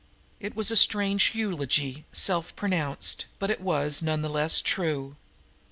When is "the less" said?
4.23-4.59